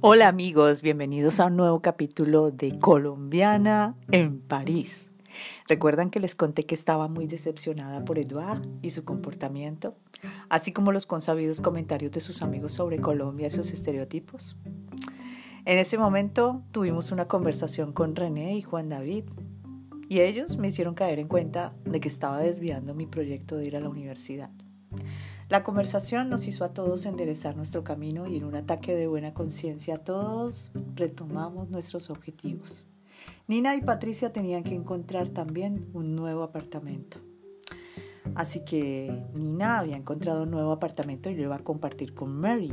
Hola 0.00 0.28
amigos, 0.28 0.82
bienvenidos 0.82 1.40
a 1.40 1.46
un 1.46 1.56
nuevo 1.56 1.80
capítulo 1.80 2.50
de 2.50 2.78
Colombiana 2.78 3.94
en 4.10 4.40
París. 4.40 5.08
¿Recuerdan 5.68 6.10
que 6.10 6.20
les 6.20 6.34
conté 6.34 6.64
que 6.64 6.74
estaba 6.74 7.08
muy 7.08 7.26
decepcionada 7.26 8.04
por 8.04 8.18
Edouard 8.18 8.62
y 8.82 8.90
su 8.90 9.04
comportamiento? 9.04 9.96
Así 10.48 10.72
como 10.72 10.92
los 10.92 11.06
consabidos 11.06 11.60
comentarios 11.60 12.12
de 12.12 12.20
sus 12.20 12.42
amigos 12.42 12.72
sobre 12.72 12.98
Colombia 12.98 13.48
y 13.48 13.50
sus 13.50 13.72
estereotipos. 13.72 14.56
En 15.64 15.78
ese 15.78 15.98
momento 15.98 16.62
tuvimos 16.72 17.12
una 17.12 17.26
conversación 17.26 17.92
con 17.92 18.16
René 18.16 18.56
y 18.56 18.62
Juan 18.62 18.88
David 18.88 19.24
y 20.08 20.20
ellos 20.20 20.56
me 20.56 20.68
hicieron 20.68 20.94
caer 20.94 21.18
en 21.18 21.28
cuenta 21.28 21.74
de 21.84 22.00
que 22.00 22.08
estaba 22.08 22.38
desviando 22.40 22.94
mi 22.94 23.06
proyecto 23.06 23.56
de 23.56 23.66
ir 23.66 23.76
a 23.76 23.80
la 23.80 23.90
universidad. 23.90 24.50
La 25.48 25.64
conversación 25.64 26.28
nos 26.28 26.46
hizo 26.46 26.62
a 26.62 26.74
todos 26.74 27.06
enderezar 27.06 27.56
nuestro 27.56 27.82
camino 27.82 28.26
y 28.26 28.36
en 28.36 28.44
un 28.44 28.54
ataque 28.54 28.94
de 28.94 29.06
buena 29.06 29.32
conciencia 29.32 29.96
todos 29.96 30.72
retomamos 30.94 31.70
nuestros 31.70 32.10
objetivos. 32.10 32.86
Nina 33.46 33.74
y 33.74 33.80
Patricia 33.80 34.30
tenían 34.30 34.62
que 34.62 34.74
encontrar 34.74 35.28
también 35.28 35.88
un 35.94 36.14
nuevo 36.14 36.42
apartamento. 36.42 37.16
Así 38.34 38.62
que 38.62 39.24
Nina 39.38 39.78
había 39.78 39.96
encontrado 39.96 40.42
un 40.42 40.50
nuevo 40.50 40.70
apartamento 40.70 41.30
y 41.30 41.34
lo 41.34 41.44
iba 41.44 41.56
a 41.56 41.64
compartir 41.64 42.12
con 42.12 42.30
Mary, 42.38 42.70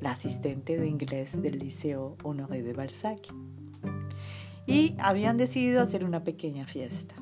la 0.00 0.10
asistente 0.10 0.76
de 0.76 0.88
inglés 0.88 1.40
del 1.40 1.60
Liceo 1.60 2.16
Honoré 2.24 2.62
de 2.62 2.72
Balzac. 2.72 3.32
Y 4.66 4.96
habían 4.98 5.36
decidido 5.36 5.80
hacer 5.80 6.04
una 6.04 6.24
pequeña 6.24 6.66
fiesta. 6.66 7.14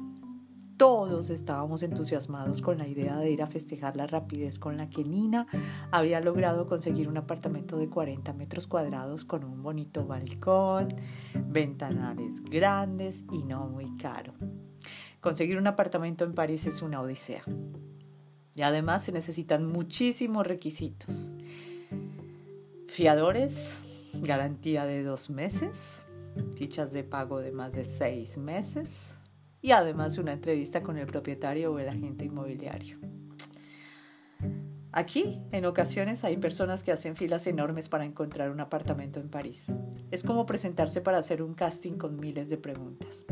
Todos 0.77 1.31
estábamos 1.31 1.83
entusiasmados 1.83 2.61
con 2.61 2.77
la 2.77 2.87
idea 2.87 3.17
de 3.17 3.31
ir 3.31 3.43
a 3.43 3.47
festejar 3.47 3.97
la 3.97 4.07
rapidez 4.07 4.59
con 4.59 4.77
la 4.77 4.91
que 4.91 5.05
Nina 5.05 5.47
había 5.91 6.21
logrado 6.21 6.67
conseguir 6.67 7.09
un 7.09 7.17
apartamento 7.17 7.79
de 7.79 7.89
40 7.89 8.35
metros 8.35 8.67
cuadrados 8.67 9.25
con 9.25 9.43
un 9.43 9.63
bonito 9.63 10.05
balcón, 10.07 10.95
ventanales 11.49 12.45
grandes 12.45 13.25
y 13.33 13.45
no 13.45 13.69
muy 13.69 13.97
caro. 13.97 14.35
Conseguir 15.23 15.57
un 15.57 15.67
apartamento 15.67 16.25
en 16.25 16.35
París 16.35 16.67
es 16.67 16.83
una 16.83 17.01
odisea. 17.01 17.43
Y 18.55 18.61
además 18.61 19.05
se 19.05 19.13
necesitan 19.13 19.67
muchísimos 19.67 20.47
requisitos. 20.47 21.33
Fiadores, 22.87 23.83
garantía 24.13 24.85
de 24.85 25.03
dos 25.03 25.31
meses, 25.31 26.05
fichas 26.55 26.93
de 26.93 27.03
pago 27.03 27.39
de 27.39 27.53
más 27.53 27.73
de 27.73 27.85
seis 27.85 28.37
meses, 28.37 29.19
y 29.67 29.73
además 29.73 30.17
una 30.17 30.33
entrevista 30.33 30.85
con 30.85 30.97
el 30.97 31.09
propietario 31.09 31.73
o 31.73 31.81
el 31.81 31.89
agente 31.89 32.25
inmobiliario. 32.25 33.01
Aquí, 34.93 35.43
en 35.51 35.67
ocasiones, 35.67 36.23
hay 36.23 36.37
personas 36.37 36.85
que 36.85 36.93
hacen 36.93 37.17
filas 37.17 37.49
enormes 37.49 37.89
para 37.89 38.05
encontrar 38.05 38.53
un 38.53 38.61
apartamento 38.61 39.19
en 39.19 39.29
París. 39.29 39.75
Es 40.13 40.23
como 40.23 40.47
presentarse 40.47 41.01
para 41.01 41.19
hacer 41.19 41.43
un 41.43 41.55
casting 41.55 41.95
con 41.95 42.21
miles 42.21 42.49
de 42.49 42.59
preguntas. 42.59 43.25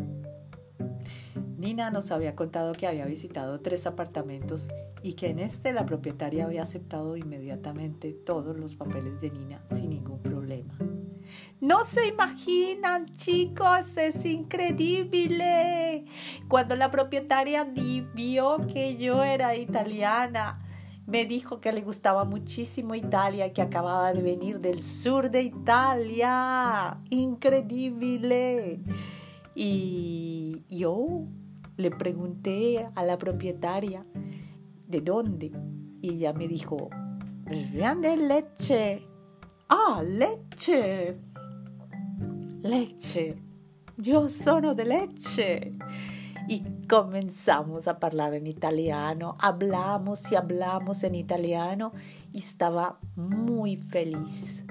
Nina 1.57 1.93
nos 1.93 2.11
había 2.11 2.35
contado 2.35 2.73
que 2.73 2.89
había 2.89 3.07
visitado 3.07 3.61
tres 3.61 3.87
apartamentos 3.87 4.67
y 5.05 5.13
que 5.13 5.29
en 5.29 5.39
este 5.39 5.73
la 5.73 5.87
propietaria 5.87 6.47
había 6.47 6.63
aceptado 6.63 7.17
inmediatamente 7.17 8.13
todos 8.13 8.59
los 8.59 8.75
papeles 8.75 9.21
de 9.21 9.31
Nina 9.31 9.63
sin 9.71 9.91
ningún 9.91 10.21
problema. 10.21 10.77
No 11.61 11.85
se 11.85 12.09
imaginan, 12.09 13.13
chicos, 13.15 13.97
es 13.97 14.25
increíble. 14.25 16.05
Cuando 16.49 16.77
la 16.77 16.91
propietaria 16.91 17.65
vio 17.65 18.59
que 18.73 18.97
yo 18.97 19.23
era 19.23 19.57
italiana, 19.57 20.59
me 21.07 21.27
dijo 21.27 21.61
que 21.61 21.73
le 21.73 21.83
gustaba 21.83 22.25
muchísimo 22.25 22.95
Italia, 22.95 23.53
que 23.53 23.63
acababa 23.63 24.13
de 24.13 24.23
venir 24.23 24.61
del 24.61 24.83
sur 24.83 25.31
de 25.31 25.43
Italia. 25.43 26.99
Increíble. 27.11 28.81
Y 29.55 30.65
yo 30.69 31.27
le 31.77 31.91
pregunté 31.91 32.89
a 32.95 33.05
la 33.05 33.19
propietaria 33.19 34.05
de 34.87 35.01
dónde 35.01 35.53
y 36.01 36.11
ella 36.11 36.33
me 36.33 36.49
dijo, 36.49 36.91
de 37.47 38.17
leche. 38.17 39.14
Ah, 39.69 40.03
leche. 40.03 41.17
Leche. 42.63 43.37
Yo 43.97 44.29
sono 44.29 44.75
de 44.75 44.85
leche. 44.85 45.73
Y 46.49 46.63
comenzamos 46.87 47.89
a 47.89 47.99
hablar 48.01 48.37
en 48.37 48.47
italiano, 48.47 49.37
hablamos 49.41 50.31
y 50.31 50.37
hablamos 50.37 51.03
en 51.03 51.15
italiano 51.15 51.93
y 52.33 52.41
estaba 52.41 52.99
muy 53.17 53.77
feliz. 53.77 54.65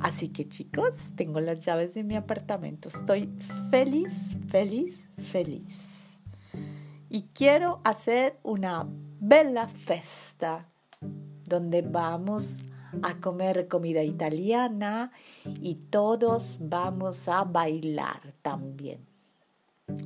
Así 0.00 0.28
que 0.28 0.48
chicos, 0.48 1.12
tengo 1.16 1.40
las 1.40 1.64
llaves 1.66 1.92
de 1.92 2.02
mi 2.02 2.16
apartamento. 2.16 2.88
Estoy 2.88 3.30
feliz, 3.70 4.30
feliz, 4.48 5.10
feliz. 5.30 6.18
Y 7.10 7.24
quiero 7.34 7.80
hacer 7.84 8.38
una 8.42 8.86
bella 9.20 9.68
festa 9.68 10.70
donde 11.44 11.82
vamos 11.82 12.60
a 13.02 13.20
comer 13.20 13.68
comida 13.68 14.02
italiana 14.02 15.12
y 15.44 15.74
todos 15.76 16.58
vamos 16.60 17.28
a 17.28 17.44
bailar 17.44 18.34
también. 18.42 19.10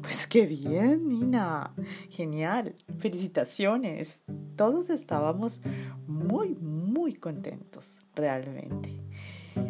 Pues 0.00 0.26
qué 0.26 0.46
bien, 0.46 1.08
Nina. 1.08 1.74
Genial. 2.10 2.74
Felicitaciones. 2.98 4.20
Todos 4.56 4.90
estábamos 4.90 5.60
muy, 6.06 6.54
muy 6.54 7.14
contentos, 7.14 8.00
realmente. 8.14 9.02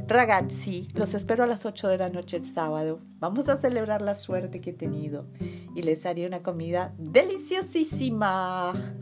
Ragazzi, 0.06 0.88
los 0.94 1.14
espero 1.14 1.44
a 1.44 1.46
las 1.46 1.66
8 1.66 1.88
de 1.88 1.98
la 1.98 2.10
noche 2.10 2.36
el 2.36 2.44
sábado. 2.44 3.00
Vamos 3.18 3.48
a 3.48 3.56
celebrar 3.56 4.02
la 4.02 4.14
suerte 4.14 4.60
que 4.60 4.70
he 4.70 4.74
tenido 4.74 5.26
y 5.74 5.82
les 5.82 6.06
haré 6.06 6.26
una 6.26 6.42
comida 6.42 6.94
deliciosísima. 6.98 8.94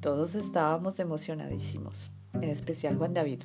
Todos 0.00 0.34
estábamos 0.34 0.98
emocionadísimos 0.98 2.10
en 2.42 2.50
especial 2.50 2.96
Juan 2.96 3.14
David. 3.14 3.42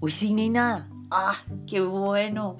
Uy, 0.00 0.10
sí, 0.10 0.34
Nina. 0.34 0.90
Ah, 1.10 1.36
qué 1.66 1.80
bueno. 1.80 2.56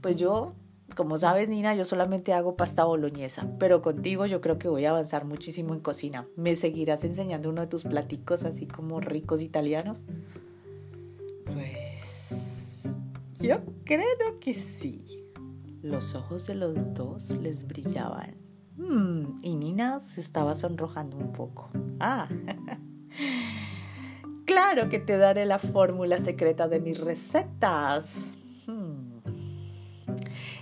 Pues 0.00 0.16
yo, 0.16 0.54
como 0.94 1.18
sabes, 1.18 1.48
Nina, 1.48 1.74
yo 1.74 1.84
solamente 1.84 2.32
hago 2.32 2.56
pasta 2.56 2.84
boloñesa, 2.84 3.48
pero 3.58 3.82
contigo 3.82 4.26
yo 4.26 4.40
creo 4.40 4.58
que 4.58 4.68
voy 4.68 4.84
a 4.84 4.90
avanzar 4.90 5.24
muchísimo 5.24 5.74
en 5.74 5.80
cocina. 5.80 6.26
¿Me 6.36 6.56
seguirás 6.56 7.04
enseñando 7.04 7.50
uno 7.50 7.62
de 7.62 7.66
tus 7.68 7.84
platicos 7.84 8.44
así 8.44 8.66
como 8.66 9.00
ricos 9.00 9.42
italianos? 9.42 9.98
Pues 11.46 12.30
yo 13.40 13.60
creo 13.84 14.38
que 14.40 14.54
sí. 14.54 15.24
Los 15.82 16.14
ojos 16.16 16.46
de 16.48 16.56
los 16.56 16.74
dos 16.94 17.30
les 17.36 17.66
brillaban. 17.66 18.34
Mm, 18.76 19.36
y 19.42 19.56
Nina 19.56 20.00
se 20.00 20.20
estaba 20.20 20.54
sonrojando 20.54 21.16
un 21.16 21.32
poco. 21.32 21.70
Ah, 22.00 22.28
Claro 24.48 24.88
que 24.88 24.98
te 24.98 25.18
daré 25.18 25.44
la 25.44 25.58
fórmula 25.58 26.16
secreta 26.16 26.68
de 26.68 26.80
mis 26.80 26.98
recetas. 26.98 28.34
Hmm. 28.66 29.18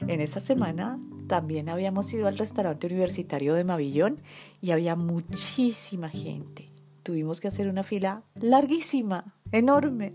En 0.08 0.20
esa 0.20 0.40
semana 0.40 0.98
también 1.28 1.68
habíamos 1.68 2.12
ido 2.12 2.26
al 2.26 2.36
restaurante 2.36 2.88
universitario 2.88 3.54
de 3.54 3.62
Mavillón 3.62 4.16
y 4.60 4.72
había 4.72 4.96
muchísima 4.96 6.08
gente. 6.08 6.68
Tuvimos 7.04 7.40
que 7.40 7.46
hacer 7.46 7.68
una 7.68 7.84
fila 7.84 8.24
larguísima, 8.34 9.36
enorme. 9.52 10.14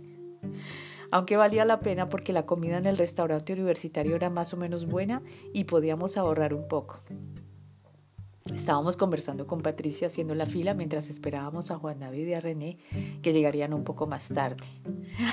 Aunque 1.09 1.37
valía 1.37 1.63
la 1.63 1.79
pena 1.79 2.09
porque 2.09 2.33
la 2.33 2.45
comida 2.45 2.77
en 2.77 2.87
el 2.87 2.97
restaurante 2.97 3.53
universitario 3.53 4.17
era 4.17 4.29
más 4.29 4.53
o 4.53 4.57
menos 4.57 4.85
buena 4.85 5.21
y 5.53 5.63
podíamos 5.63 6.17
ahorrar 6.17 6.53
un 6.53 6.67
poco. 6.67 7.03
Estábamos 8.53 8.97
conversando 8.97 9.45
con 9.45 9.61
Patricia 9.61 10.07
haciendo 10.07 10.33
la 10.33 10.45
fila 10.45 10.73
mientras 10.73 11.09
esperábamos 11.09 11.69
a 11.69 11.77
Juan 11.77 11.99
David 11.99 12.27
y 12.27 12.33
a 12.33 12.41
René 12.41 12.77
que 13.21 13.33
llegarían 13.33 13.73
un 13.73 13.83
poco 13.83 14.07
más 14.07 14.29
tarde. 14.29 14.65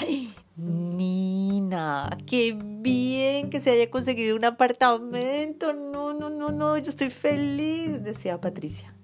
¡Ay, 0.00 0.32
Nina! 0.56 2.19
¡Qué 2.26 2.56
bien 2.60 3.49
que 3.49 3.60
se 3.60 3.70
haya 3.70 3.90
conseguido 3.90 4.37
un 4.37 4.44
apartamento! 4.44 5.72
No, 5.72 6.12
no, 6.12 6.28
no, 6.28 6.50
no, 6.50 6.76
yo 6.76 6.90
estoy 6.90 7.10
feliz, 7.10 8.02
decía 8.02 8.40
Patricia. 8.40 8.94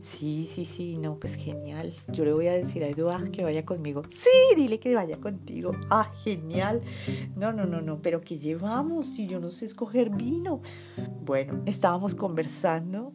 Sí, 0.00 0.46
sí, 0.46 0.64
sí, 0.64 0.94
no, 0.94 1.16
pues 1.16 1.34
genial. 1.34 1.94
Yo 2.08 2.24
le 2.24 2.32
voy 2.32 2.46
a 2.46 2.52
decir 2.52 2.84
a 2.84 2.88
Eduard 2.88 3.30
que 3.30 3.42
vaya 3.42 3.64
conmigo. 3.64 4.02
Sí, 4.08 4.54
dile 4.54 4.78
que 4.78 4.94
vaya 4.94 5.18
contigo. 5.18 5.72
Ah, 5.90 6.12
genial. 6.22 6.82
No, 7.36 7.52
no, 7.52 7.64
no, 7.64 7.80
no, 7.80 8.00
pero 8.00 8.20
¿qué 8.20 8.38
llevamos? 8.38 9.08
Si 9.08 9.26
yo 9.26 9.40
no 9.40 9.48
sé 9.48 9.66
escoger 9.66 10.10
vino. 10.10 10.60
Bueno, 11.24 11.62
estábamos 11.66 12.14
conversando 12.14 13.12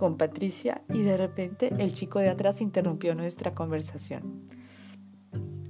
con 0.00 0.16
Patricia 0.16 0.80
y 0.88 1.02
de 1.02 1.18
repente 1.18 1.70
el 1.76 1.92
chico 1.92 2.20
de 2.20 2.30
atrás 2.30 2.62
interrumpió 2.62 3.14
nuestra 3.14 3.54
conversación. 3.54 4.48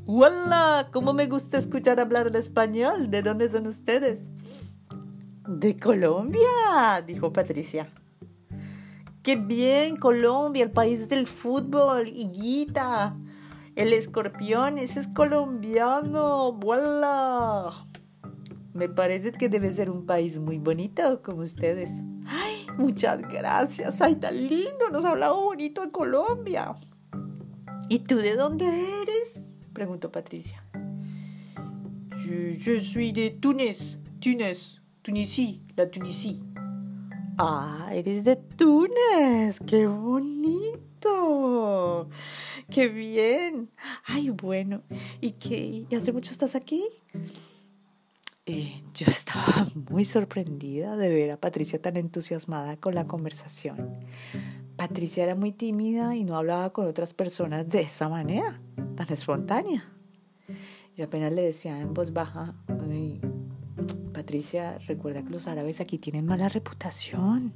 ¡Hola! 0.07 0.89
¿Cómo 0.93 1.13
me 1.13 1.27
gusta 1.27 1.59
escuchar 1.59 1.99
hablar 1.99 2.29
el 2.29 2.37
español? 2.37 3.11
¿De 3.11 3.23
dónde 3.23 3.49
son 3.49 3.67
ustedes? 3.67 4.29
De 5.49 5.77
Colombia, 5.77 7.03
dijo 7.05 7.33
Patricia. 7.33 7.89
¡Qué 9.25 9.35
bien, 9.35 9.97
Colombia, 9.97 10.63
el 10.63 10.71
país 10.71 11.09
del 11.09 11.27
fútbol, 11.27 12.07
Higuita! 12.07 13.17
El 13.75 13.93
escorpión, 13.93 14.79
ese 14.79 15.01
es 15.01 15.09
colombiano. 15.09 16.53
¡Vuela! 16.53 17.85
Me 18.75 18.89
parece 18.89 19.33
que 19.33 19.49
debe 19.49 19.73
ser 19.73 19.91
un 19.91 20.07
país 20.07 20.39
muy 20.39 20.59
bonito 20.59 21.21
como 21.21 21.43
ustedes. 21.43 21.91
¡Ay, 22.27 22.50
muchas 22.81 23.23
gracias! 23.23 24.01
¡Ay, 24.01 24.17
tan 24.17 24.47
lindo! 24.47 24.91
Nos 24.91 25.05
ha 25.05 25.11
hablado 25.11 25.41
bonito 25.41 25.85
de 25.85 25.93
Colombia. 25.93 26.75
¿Y 27.89 28.01
tú 28.01 28.17
de 28.17 28.35
dónde 28.35 28.67
eres? 29.03 29.41
Preguntó 29.73 30.11
Patricia. 30.11 30.65
Je, 32.17 32.59
je 32.59 32.81
suis 32.81 33.13
de 33.13 33.31
Túnez, 33.31 33.99
Túnez, 34.21 34.81
Tunisie, 35.03 35.61
la 35.77 35.91
Tunisie. 35.91 36.41
Ah, 37.39 37.91
eres 37.93 38.25
de 38.25 38.37
Túnez. 38.37 39.61
¡Qué 39.67 39.87
bonito! 39.87 42.09
¡Qué 42.71 42.89
bien! 42.89 43.71
Ay, 44.05 44.31
bueno. 44.31 44.83
¿Y 45.21 45.33
qué? 45.33 45.87
¿Y 45.89 45.95
hace 45.95 46.13
mucho 46.13 46.33
estás 46.33 46.55
aquí? 46.55 46.85
Eh, 48.53 48.83
yo 48.95 49.07
estaba 49.07 49.65
muy 49.91 50.05
sorprendida 50.05 50.97
de 50.97 51.09
ver 51.09 51.31
a 51.31 51.37
Patricia 51.37 51.81
tan 51.81 51.97
entusiasmada 51.97 52.77
con 52.79 52.97
la 52.97 53.05
conversación. 53.05 54.01
Patricia 54.75 55.23
era 55.23 55.37
muy 55.37 55.53
tímida 55.53 56.17
y 56.17 56.25
no 56.25 56.37
hablaba 56.37 56.71
con 56.71 56.89
otras 56.89 57.15
personas 57.15 57.69
de 57.69 57.83
esa 57.83 58.09
manera, 58.09 58.61
tan 58.97 59.13
espontánea. 59.13 59.85
Yo 60.97 61.05
apenas 61.05 61.33
le 61.33 61.43
decía 61.43 61.81
en 61.81 61.95
voz 61.95 62.13
baja, 62.13 62.57
Patricia, 64.13 64.79
recuerda 64.79 65.23
que 65.23 65.31
los 65.31 65.47
árabes 65.47 65.81
aquí 65.81 65.99
tienen 65.99 66.27
mala 66.27 66.49
reputación. 66.49 67.53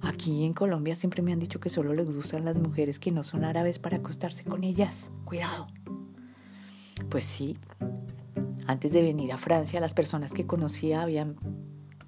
Aquí 0.00 0.44
en 0.44 0.52
Colombia 0.52 0.94
siempre 0.94 1.22
me 1.22 1.32
han 1.32 1.40
dicho 1.40 1.58
que 1.58 1.70
solo 1.70 1.92
les 1.92 2.08
gustan 2.08 2.44
las 2.44 2.56
mujeres 2.56 3.00
que 3.00 3.10
no 3.10 3.24
son 3.24 3.44
árabes 3.44 3.80
para 3.80 3.96
acostarse 3.96 4.44
con 4.44 4.62
ellas. 4.62 5.10
Cuidado. 5.24 5.66
Pues 7.08 7.24
sí, 7.24 7.56
antes 8.66 8.92
de 8.92 9.02
venir 9.02 9.32
a 9.32 9.38
Francia 9.38 9.80
las 9.80 9.94
personas 9.94 10.32
que 10.32 10.46
conocía 10.46 11.06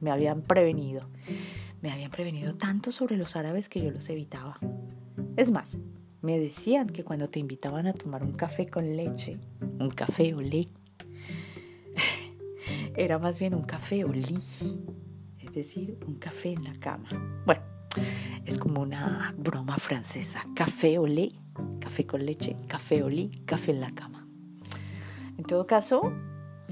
me 0.00 0.10
habían 0.10 0.42
prevenido. 0.42 1.08
Me 1.80 1.90
habían 1.90 2.10
prevenido 2.10 2.54
tanto 2.54 2.92
sobre 2.92 3.16
los 3.16 3.34
árabes 3.36 3.68
que 3.68 3.82
yo 3.82 3.90
los 3.90 4.08
evitaba. 4.08 4.58
Es 5.36 5.50
más, 5.50 5.80
me 6.20 6.38
decían 6.38 6.88
que 6.88 7.02
cuando 7.02 7.28
te 7.28 7.40
invitaban 7.40 7.88
a 7.88 7.92
tomar 7.92 8.22
un 8.22 8.32
café 8.32 8.68
con 8.68 8.96
leche, 8.96 9.40
un 9.60 9.90
café 9.90 10.34
olé, 10.34 10.68
era 12.96 13.18
más 13.18 13.40
bien 13.40 13.54
un 13.54 13.64
café 13.64 14.04
olí, 14.04 14.38
es 15.40 15.52
decir, 15.52 15.98
un 16.06 16.14
café 16.14 16.52
en 16.52 16.62
la 16.62 16.74
cama. 16.78 17.08
Bueno, 17.44 17.62
es 18.44 18.56
como 18.58 18.82
una 18.82 19.34
broma 19.36 19.76
francesa. 19.78 20.44
Café 20.54 20.98
olé, 20.98 21.30
café 21.80 22.06
con 22.06 22.24
leche, 22.24 22.56
café 22.68 23.02
olí, 23.02 23.42
café 23.44 23.72
en 23.72 23.80
la 23.80 23.92
cama. 23.92 24.28
En 25.36 25.44
todo 25.44 25.66
caso, 25.66 26.12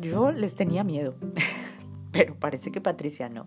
yo 0.00 0.32
les 0.32 0.54
tenía 0.54 0.84
miedo, 0.84 1.14
pero 2.12 2.34
parece 2.34 2.70
que 2.70 2.80
Patricia 2.80 3.28
no. 3.28 3.46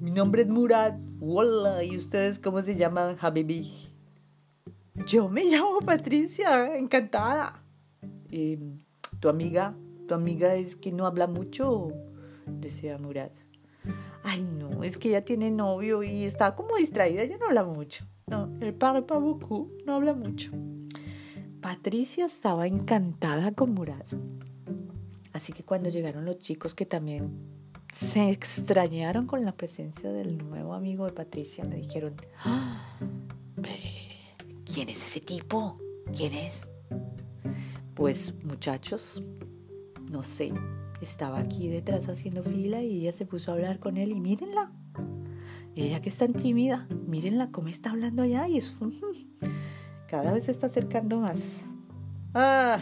Mi 0.00 0.10
nombre 0.10 0.42
es 0.42 0.48
Murad. 0.48 0.94
Hola, 1.20 1.82
¿y 1.82 1.96
ustedes 1.96 2.38
cómo 2.38 2.62
se 2.62 2.76
llaman, 2.76 3.16
Habibi? 3.20 3.72
Yo 5.06 5.28
me 5.28 5.44
llamo 5.44 5.80
Patricia, 5.80 6.76
encantada. 6.76 7.62
¿Y 8.30 8.58
tu 9.20 9.28
amiga? 9.28 9.74
¿Tu 10.06 10.14
amiga 10.14 10.54
es 10.54 10.76
que 10.76 10.92
no 10.92 11.06
habla 11.06 11.26
mucho? 11.26 11.88
Decía 12.46 12.98
Murad. 12.98 13.30
Ay, 14.22 14.42
no, 14.42 14.82
es 14.82 14.98
que 14.98 15.10
ella 15.10 15.24
tiene 15.24 15.50
novio 15.50 16.02
y 16.02 16.24
está 16.24 16.54
como 16.54 16.76
distraída, 16.76 17.22
ella 17.22 17.36
no 17.38 17.46
habla 17.46 17.64
mucho. 17.64 18.04
No, 18.26 18.50
el 18.60 18.74
parle 18.74 19.02
pas 19.02 19.20
beaucoup, 19.20 19.70
no 19.84 19.94
habla 19.94 20.14
mucho. 20.14 20.50
Patricia 21.66 22.26
estaba 22.26 22.68
encantada 22.68 23.50
con 23.50 23.74
Murad. 23.74 24.04
Así 25.32 25.52
que 25.52 25.64
cuando 25.64 25.88
llegaron 25.88 26.24
los 26.24 26.38
chicos 26.38 26.76
que 26.76 26.86
también 26.86 27.28
se 27.92 28.30
extrañaron 28.30 29.26
con 29.26 29.42
la 29.42 29.50
presencia 29.50 30.12
del 30.12 30.38
nuevo 30.38 30.74
amigo 30.74 31.06
de 31.06 31.12
Patricia, 31.12 31.64
me 31.64 31.74
dijeron, 31.74 32.14
¡Ah! 32.44 33.00
¿quién 34.64 34.90
es 34.90 35.04
ese 35.04 35.18
tipo? 35.18 35.76
¿Quién 36.16 36.34
es? 36.34 36.68
Pues 37.94 38.32
muchachos, 38.44 39.20
no 40.08 40.22
sé, 40.22 40.52
estaba 41.00 41.40
aquí 41.40 41.66
detrás 41.66 42.08
haciendo 42.08 42.44
fila 42.44 42.80
y 42.80 43.00
ella 43.00 43.10
se 43.10 43.26
puso 43.26 43.50
a 43.50 43.54
hablar 43.54 43.80
con 43.80 43.96
él 43.96 44.12
y 44.12 44.20
mírenla. 44.20 44.70
Ella 45.74 46.00
que 46.00 46.10
es 46.10 46.16
tan 46.16 46.32
tímida, 46.32 46.86
mírenla 47.08 47.50
cómo 47.50 47.66
está 47.66 47.90
hablando 47.90 48.22
allá 48.22 48.46
y 48.46 48.58
eso 48.58 48.72
cada 50.08 50.32
vez 50.32 50.44
se 50.44 50.52
está 50.52 50.66
acercando 50.66 51.18
más. 51.18 51.62
Ah, 52.34 52.78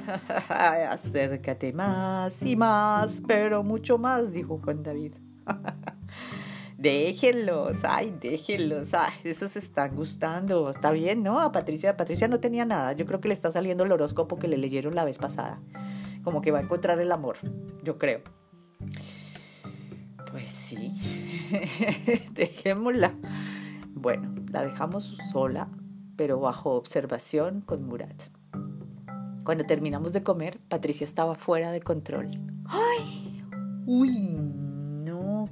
acércate 0.91 1.73
más 1.73 2.43
y 2.43 2.57
más, 2.57 3.23
pero 3.27 3.63
mucho 3.63 3.99
más, 3.99 4.33
dijo 4.33 4.61
Juan 4.63 4.83
David. 4.83 5.15
déjenlos, 6.77 7.85
ay, 7.85 8.17
déjenlos, 8.21 8.95
ay, 8.95 9.13
esos 9.23 9.57
están 9.57 9.95
gustando, 9.95 10.69
está 10.71 10.91
bien, 10.91 11.23
¿no? 11.23 11.41
A 11.41 11.53
Patricia, 11.53 11.97
Patricia 11.97 12.27
no 12.29 12.41
tenía 12.41 12.65
nada, 12.65 12.93
yo 12.95 13.07
creo 13.07 13.21
que 13.21 13.29
le 13.29 13.35
está 13.35 13.53
saliendo 13.53 13.85
el 13.85 13.93
horóscopo 13.93 14.39
que 14.39 14.49
le 14.49 14.59
leyeron 14.59 14.95
la 14.95 15.05
vez 15.05 15.19
pasada, 15.19 15.61
como 16.25 16.43
que 16.43 16.51
va 16.51 16.59
a 16.59 16.63
encontrar 16.63 17.01
el 17.01 17.13
amor, 17.13 17.37
yo 17.83 17.97
creo. 17.97 18.23
Pues 20.31 20.49
sí, 20.49 21.01
dejémosla. 22.33 23.15
Bueno, 23.95 24.35
la 24.51 24.65
dejamos 24.65 25.17
sola, 25.31 25.69
pero 26.17 26.41
bajo 26.41 26.73
observación 26.73 27.61
con 27.61 27.85
Murat. 27.87 28.23
Cuando 29.45 29.65
terminamos 29.65 30.13
de 30.13 30.23
comer, 30.23 30.59
Patricia 30.69 31.05
estaba 31.05 31.35
fuera 31.35 31.71
de 31.71 31.81
control. 31.81 32.31
¡Ay! 32.67 33.43
¡Uy! 33.87 34.39
No, 34.39 35.45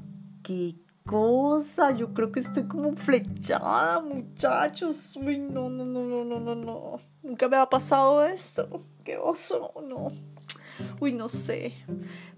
qué 0.42 0.76
cosa. 1.06 1.90
Yo 1.90 2.14
creo 2.14 2.32
que 2.32 2.40
estoy 2.40 2.64
como 2.64 2.94
flechada, 2.94 4.00
muchachos. 4.00 5.16
Uy, 5.16 5.38
no, 5.38 5.68
no, 5.68 5.84
no, 5.84 6.04
no, 6.04 6.24
no, 6.24 6.40
no, 6.40 6.54
no. 6.54 7.00
Nunca 7.22 7.48
me 7.48 7.56
ha 7.56 7.68
pasado 7.68 8.24
esto. 8.24 8.68
Qué 9.04 9.18
oso, 9.18 9.74
no. 9.86 10.08
Uy, 11.00 11.12
no 11.12 11.28
sé. 11.28 11.74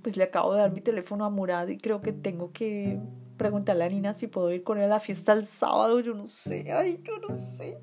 Pues 0.02 0.16
le 0.16 0.24
acabo 0.24 0.54
de 0.54 0.60
dar 0.60 0.72
mi 0.72 0.80
teléfono 0.80 1.24
a 1.24 1.30
Murad 1.30 1.68
y 1.68 1.78
creo 1.78 2.00
que 2.00 2.12
tengo 2.12 2.52
que 2.52 2.98
preguntarle 3.36 3.84
a 3.84 3.88
Nina 3.88 4.14
si 4.14 4.26
puedo 4.26 4.52
ir 4.52 4.62
con 4.62 4.78
él 4.78 4.84
a 4.84 4.88
la 4.88 5.00
fiesta 5.00 5.32
el 5.32 5.46
sábado. 5.46 6.00
Yo 6.00 6.14
no 6.14 6.28
sé. 6.28 6.72
Ay, 6.72 7.00
yo 7.04 7.18
no 7.18 7.34
sé. 7.34 7.78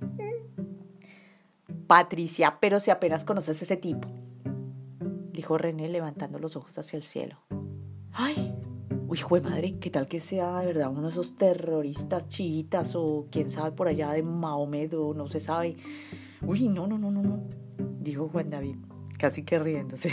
Patricia, 1.88 2.58
pero 2.62 2.80
si 2.80 2.90
apenas 2.90 3.26
conoces 3.26 3.62
ese 3.62 3.76
tipo, 3.76 4.08
dijo 5.34 5.58
René 5.58 5.90
levantando 5.90 6.40
los 6.40 6.56
ojos 6.56 6.78
hacia 6.78 6.96
el 6.96 7.04
cielo. 7.04 7.36
Ay, 8.14 8.56
uy, 9.08 9.20
de 9.30 9.42
madre, 9.42 9.80
¿qué 9.80 9.90
tal 9.90 10.08
que 10.08 10.22
sea 10.22 10.60
de 10.60 10.68
verdad 10.68 10.90
uno 10.90 11.04
de 11.04 11.10
esos 11.10 11.36
terroristas 11.36 12.30
chiitas 12.30 12.96
o 12.96 13.28
quién 13.30 13.50
sabe 13.50 13.74
por 13.74 13.90
allá 13.90 14.12
de 14.12 14.24
Mahomet 14.24 14.94
o 14.94 15.14
no 15.14 15.28
se 15.28 15.42
sabe? 15.42 15.76
Uy, 16.42 16.70
no, 16.70 16.88
no, 16.88 16.98
no, 16.98 17.12
no, 17.12 17.22
no, 17.22 17.44
dijo 18.00 18.30
Juan 18.30 18.50
David, 18.50 18.78
casi 19.18 19.44
que 19.44 19.60
riéndose. 19.60 20.12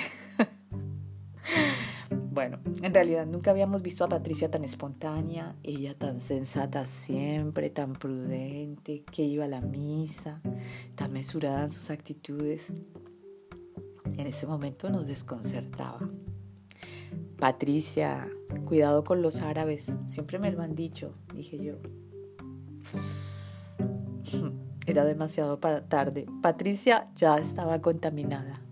Bueno, 2.38 2.60
en 2.82 2.94
realidad 2.94 3.26
nunca 3.26 3.50
habíamos 3.50 3.82
visto 3.82 4.04
a 4.04 4.08
Patricia 4.08 4.48
tan 4.48 4.62
espontánea, 4.62 5.56
ella 5.64 5.98
tan 5.98 6.20
sensata 6.20 6.86
siempre, 6.86 7.68
tan 7.68 7.94
prudente, 7.94 9.02
que 9.10 9.24
iba 9.24 9.46
a 9.46 9.48
la 9.48 9.60
misa, 9.60 10.40
tan 10.94 11.12
mesurada 11.12 11.64
en 11.64 11.72
sus 11.72 11.90
actitudes. 11.90 12.72
En 14.16 14.24
ese 14.24 14.46
momento 14.46 14.88
nos 14.88 15.08
desconcertaba. 15.08 15.98
Patricia, 17.40 18.28
cuidado 18.66 19.02
con 19.02 19.20
los 19.20 19.42
árabes, 19.42 19.90
siempre 20.04 20.38
me 20.38 20.52
lo 20.52 20.62
han 20.62 20.76
dicho, 20.76 21.14
dije 21.34 21.58
yo. 21.58 21.74
Era 24.86 25.04
demasiado 25.04 25.58
tarde. 25.58 26.26
Patricia 26.40 27.10
ya 27.16 27.36
estaba 27.36 27.80
contaminada, 27.80 28.62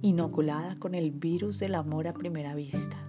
inoculada 0.00 0.78
con 0.78 0.94
el 0.94 1.10
virus 1.10 1.58
del 1.58 1.74
amor 1.74 2.06
a 2.06 2.12
primera 2.12 2.54
vista. 2.54 3.05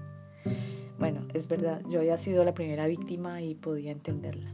Bueno, 0.99 1.27
es 1.33 1.47
verdad, 1.47 1.81
yo 1.89 1.99
había 1.99 2.17
sido 2.17 2.43
la 2.43 2.53
primera 2.53 2.87
víctima 2.87 3.41
y 3.41 3.55
podía 3.55 3.91
entenderla. 3.91 4.53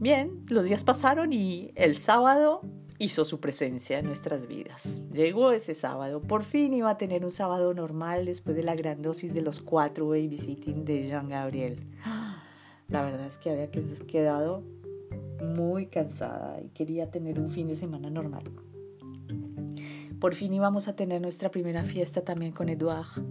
Bien, 0.00 0.44
los 0.48 0.64
días 0.64 0.84
pasaron 0.84 1.32
y 1.32 1.72
el 1.76 1.96
sábado 1.96 2.60
hizo 2.98 3.24
su 3.24 3.40
presencia 3.40 3.98
en 3.98 4.06
nuestras 4.06 4.46
vidas. 4.46 5.04
Llegó 5.12 5.50
ese 5.50 5.74
sábado, 5.74 6.22
por 6.22 6.44
fin 6.44 6.72
iba 6.74 6.90
a 6.90 6.98
tener 6.98 7.24
un 7.24 7.30
sábado 7.30 7.74
normal 7.74 8.24
después 8.24 8.56
de 8.56 8.62
la 8.62 8.74
gran 8.74 9.02
dosis 9.02 9.34
de 9.34 9.42
los 9.42 9.60
cuatro 9.60 10.08
babysitting 10.08 10.84
de 10.84 11.06
Jean 11.06 11.28
Gabriel. 11.28 11.76
La 12.88 13.02
verdad 13.02 13.26
es 13.26 13.38
que 13.38 13.50
había 13.50 13.70
quedado 13.70 14.62
muy 15.56 15.86
cansada 15.86 16.60
y 16.62 16.68
quería 16.68 17.10
tener 17.10 17.40
un 17.40 17.50
fin 17.50 17.66
de 17.66 17.74
semana 17.74 18.10
normal. 18.10 18.44
Por 20.20 20.34
fin 20.34 20.54
íbamos 20.54 20.88
a 20.88 20.96
tener 20.96 21.20
nuestra 21.20 21.50
primera 21.50 21.82
fiesta 21.82 22.22
también 22.22 22.52
con 22.52 22.68
Eduard 22.68 23.22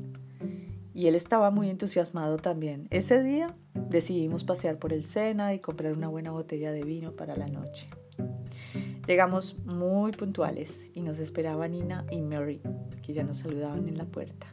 y 0.94 1.08
él 1.08 1.16
estaba 1.16 1.50
muy 1.52 1.70
entusiasmado 1.70 2.38
también. 2.38 2.88
Ese 2.92 3.24
día 3.24 3.48
decidimos 3.74 4.44
pasear 4.44 4.78
por 4.78 4.94
el 4.94 5.04
Sena 5.04 5.54
y 5.54 5.60
comprar 5.60 5.94
una 5.94 6.08
buena 6.08 6.32
botella 6.32 6.72
de 6.72 6.84
vino 6.84 7.14
para 7.16 7.36
la 7.36 7.48
noche. 7.48 7.88
Llegamos 9.08 9.58
muy 9.66 10.12
puntuales 10.12 10.92
y 10.94 11.02
nos 11.02 11.20
esperaban 11.20 11.72
Nina 11.72 12.06
y 12.10 12.22
Mary, 12.22 12.62
que 13.02 13.14
ya 13.14 13.24
nos 13.24 13.40
saludaban 13.40 13.88
en 13.88 13.98
la 13.98 14.06
puerta. 14.06 14.48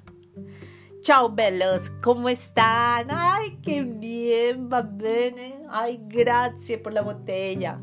Chao, 1.02 1.30
bellos, 1.30 1.90
¿cómo 2.02 2.28
están? 2.28 3.08
Ay, 3.10 3.58
qué 3.62 3.82
bien, 3.82 4.68
va 4.70 4.82
bene. 4.82 5.62
Ay, 5.70 6.00
gracias 6.08 6.80
por 6.80 6.92
la 6.92 7.02
botella. 7.02 7.80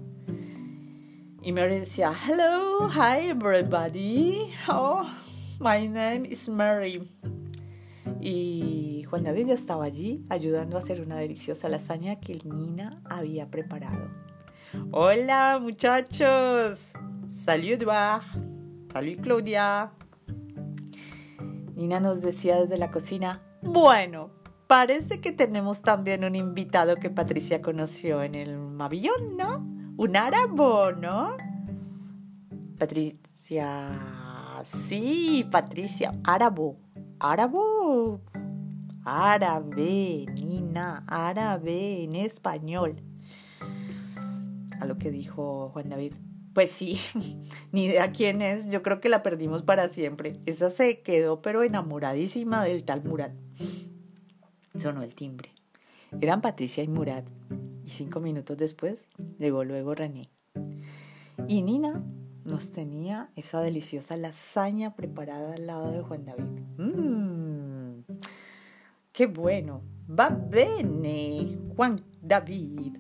Y 1.42 1.52
Mary 1.54 1.80
decía, 1.80 2.12
hello, 2.14 2.90
hi 2.90 3.30
everybody. 3.30 4.52
Oh, 4.68 5.08
my 5.60 5.88
name 5.88 6.26
is 6.30 6.50
Mary. 6.50 7.08
Y 8.20 9.04
Juan 9.10 9.24
David 9.24 9.48
ya 9.48 9.54
estaba 9.54 9.86
allí 9.86 10.26
ayudando 10.30 10.76
a 10.76 10.80
hacer 10.80 11.02
una 11.02 11.18
deliciosa 11.18 11.70
lasaña 11.70 12.20
que 12.20 12.40
Nina 12.44 13.02
había 13.06 13.50
preparado. 13.50 14.10
Hola 14.92 15.60
muchachos. 15.62 16.94
Salut 17.28 17.82
Edouard. 17.82 18.24
Salut 18.92 19.22
Claudia. 19.22 19.92
Nina 21.76 22.00
nos 22.00 22.22
decía 22.22 22.60
desde 22.62 22.78
la 22.78 22.90
cocina, 22.90 23.42
bueno, 23.62 24.32
parece 24.66 25.22
que 25.22 25.32
tenemos 25.32 25.82
también 25.82 26.24
un 26.24 26.36
invitado 26.36 26.96
que 26.96 27.10
Patricia 27.10 27.62
conoció 27.62 28.24
en 28.24 28.34
el 28.34 28.58
Mavillón, 28.58 29.38
¿no? 29.38 29.60
Un 29.98 30.18
árabe, 30.18 30.96
¿no? 31.00 31.38
Patricia, 32.80 33.92
sí, 34.64 35.48
Patricia, 35.52 36.14
árabo, 36.24 36.78
árabo, 37.20 38.22
árabe, 39.04 40.26
Nina, 40.34 41.04
árabe 41.08 42.04
en 42.04 42.16
español. 42.16 43.02
A 44.80 44.86
lo 44.86 44.98
que 44.98 45.12
dijo 45.12 45.70
Juan 45.74 45.90
David, 45.90 46.14
pues 46.54 46.72
sí, 46.72 47.00
ni 47.72 47.86
idea 47.86 48.12
quién 48.12 48.42
es, 48.42 48.70
yo 48.70 48.84
creo 48.84 49.00
que 49.00 49.10
la 49.10 49.24
perdimos 49.24 49.64
para 49.64 49.90
siempre. 49.90 50.40
Esa 50.46 50.70
se 50.70 51.02
quedó 51.02 51.42
pero 51.42 51.64
enamoradísima 51.64 52.64
del 52.64 52.84
tal 52.84 53.04
Murat. 53.04 53.34
Sonó 54.76 55.02
el 55.02 55.16
timbre. 55.16 55.52
Eran 56.22 56.42
Patricia 56.42 56.84
y 56.84 56.88
Murat. 56.88 57.28
Y 57.86 57.90
cinco 57.90 58.20
minutos 58.20 58.58
después 58.58 59.08
llegó 59.38 59.64
luego 59.64 59.96
René. 59.96 60.30
Y 61.48 61.62
Nina 61.62 62.04
nos 62.48 62.72
tenía 62.72 63.30
esa 63.36 63.62
deliciosa 63.62 64.18
lasaña 64.18 64.96
preparada 64.96 65.54
al 65.54 65.68
lado 65.68 65.92
de 65.92 66.02
Juan 66.02 66.26
David. 66.26 66.62
¡Mmm! 66.78 68.04
¡Qué 69.12 69.28
bueno! 69.28 69.82
Va 70.10 70.30
bene, 70.30 71.58
Juan 71.76 72.04
David. 72.22 72.98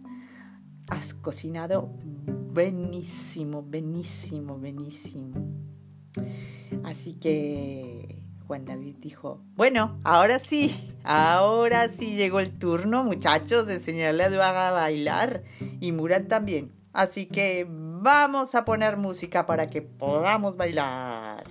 Has 0.89 1.13
cocinado 1.13 1.93
Benísimo, 2.57 3.63
benísimo, 3.63 4.57
benísimo. 4.57 5.35
Así 6.83 7.13
que 7.13 8.23
Juan 8.47 8.65
David 8.65 8.95
dijo, 8.99 9.43
bueno, 9.55 9.99
ahora 10.03 10.39
sí, 10.39 10.75
ahora 11.03 11.87
sí 11.87 12.15
llegó 12.15 12.39
el 12.39 12.57
turno, 12.57 13.03
muchachos, 13.03 13.67
de 13.67 13.75
enseñarle 13.75 14.23
a 14.23 14.27
Eduardo 14.27 14.59
a 14.59 14.71
bailar 14.71 15.43
y 15.79 15.91
Murat 15.91 16.27
también. 16.27 16.71
Así 16.93 17.27
que 17.27 17.67
vamos 18.01 18.55
a 18.55 18.65
poner 18.65 18.97
música 18.97 19.45
para 19.45 19.67
que 19.67 19.81
podamos 19.81 20.55
bailar. 20.55 21.46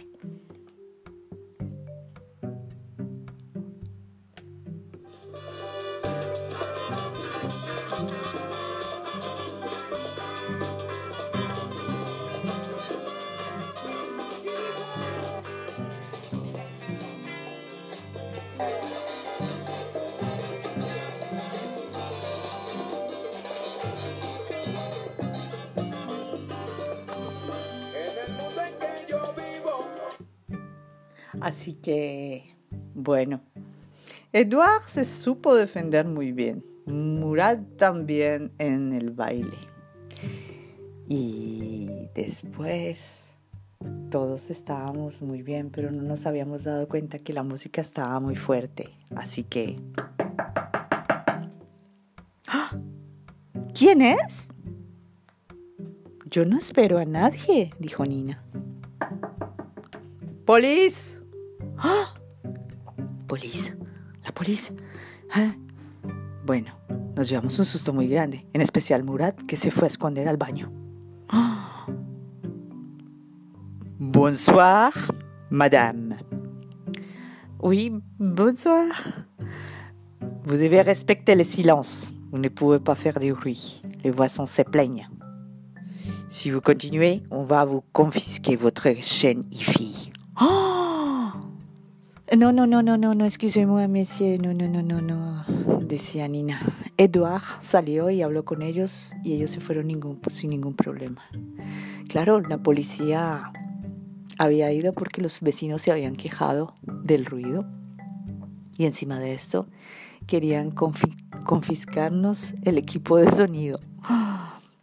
Que, 31.86 32.42
bueno, 32.94 33.40
Eduard 34.32 34.82
se 34.82 35.04
supo 35.04 35.54
defender 35.54 36.04
muy 36.04 36.32
bien. 36.32 36.64
Murat 36.86 37.60
también 37.76 38.50
en 38.58 38.92
el 38.92 39.12
baile. 39.12 39.56
Y 41.08 42.08
después 42.12 43.36
todos 44.10 44.50
estábamos 44.50 45.22
muy 45.22 45.42
bien, 45.42 45.70
pero 45.70 45.92
no 45.92 46.02
nos 46.02 46.26
habíamos 46.26 46.64
dado 46.64 46.88
cuenta 46.88 47.20
que 47.20 47.32
la 47.32 47.44
música 47.44 47.80
estaba 47.80 48.18
muy 48.18 48.34
fuerte. 48.34 48.90
Así 49.14 49.44
que... 49.44 49.78
¡Ah! 52.48 52.76
¿Quién 53.78 54.02
es? 54.02 54.48
Yo 56.28 56.44
no 56.44 56.58
espero 56.58 56.98
a 56.98 57.04
nadie, 57.04 57.70
dijo 57.78 58.04
Nina. 58.04 58.42
¡Polis! 60.44 61.22
¡Ah! 61.78 62.14
Policía, 63.26 63.76
la 64.24 64.32
policía. 64.32 64.76
¿Ah? 65.32 65.54
Bueno, 66.44 66.78
nos 67.16 67.28
llevamos 67.28 67.58
un 67.58 67.64
susto 67.64 67.92
muy 67.92 68.08
grande, 68.08 68.46
en 68.52 68.60
especial 68.60 69.02
Murat, 69.02 69.36
que 69.46 69.56
se 69.56 69.70
fue 69.70 69.84
a 69.84 69.86
esconder 69.88 70.28
al 70.28 70.36
baño. 70.36 70.72
¡Ah! 71.28 71.86
Bonsoir, 73.98 74.92
madame. 75.50 76.16
Oui, 77.60 77.92
bonsoir. 78.18 79.26
Vous 80.44 80.56
devez 80.56 80.82
respecter 80.82 81.34
le 81.34 81.42
silence. 81.42 82.12
Vous 82.30 82.38
ne 82.38 82.48
pouvez 82.48 82.78
pas 82.78 82.94
faire 82.94 83.18
du 83.18 83.32
bruit. 83.32 83.82
Les 84.04 84.10
voisins 84.10 84.46
se 84.46 84.62
plaignent. 84.62 85.08
Si 86.28 86.50
vous 86.50 86.60
continuez, 86.60 87.22
on 87.30 87.44
va 87.44 87.64
vous 87.64 87.82
confisquer 87.92 88.56
votre 88.56 88.88
chaîne 89.00 89.44
IFI. 89.50 90.12
Oh 90.40 90.95
no, 92.34 92.52
no, 92.52 92.66
no, 92.66 92.82
no, 92.82 92.96
no, 92.96 93.14
no, 93.14 93.24
excusez-moi, 93.24 93.86
monsieur, 93.86 94.40
no, 94.40 94.52
no, 94.52 94.66
no, 94.68 94.82
no, 94.82 95.00
no, 95.00 95.44
decía 95.80 96.26
Nina. 96.26 96.60
Edouard 96.96 97.42
salió 97.60 98.10
y 98.10 98.22
habló 98.22 98.44
con 98.44 98.62
ellos 98.62 99.12
y 99.22 99.34
ellos 99.34 99.50
se 99.50 99.60
fueron 99.60 99.86
ningún, 99.86 100.20
sin 100.30 100.50
ningún 100.50 100.74
problema. 100.74 101.22
Claro, 102.08 102.40
la 102.40 102.58
policía 102.58 103.52
había 104.38 104.72
ido 104.72 104.92
porque 104.92 105.22
los 105.22 105.40
vecinos 105.40 105.82
se 105.82 105.92
habían 105.92 106.16
quejado 106.16 106.74
del 106.82 107.26
ruido 107.26 107.64
y 108.76 108.86
encima 108.86 109.20
de 109.20 109.32
esto 109.32 109.68
querían 110.26 110.72
confiscarnos 110.72 112.54
el 112.62 112.76
equipo 112.76 113.18
de 113.18 113.30
sonido. 113.30 113.78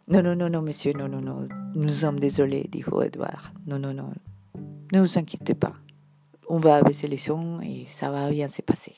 No, 0.06 0.22
no, 0.22 0.34
no, 0.34 0.48
no, 0.48 0.62
monsieur, 0.62 0.96
no, 0.96 1.08
no, 1.08 1.20
no, 1.20 1.46
nous 1.74 1.92
sommes 1.92 2.20
désolés, 2.20 2.70
dijo 2.70 3.02
Edouard. 3.02 3.52
No, 3.66 3.78
no, 3.78 3.92
no, 3.92 4.12
ne 4.92 5.00
vous 5.00 5.18
inquiétez 5.18 5.54
pas 5.54 5.83
on 6.54 6.60
va 6.60 6.82
baisser 6.82 7.08
les 7.08 7.16
sons 7.16 7.60
et 7.62 7.84
ça 7.86 8.10
va 8.10 8.30
bien 8.30 8.46
se 8.46 8.62
passer. 8.62 8.94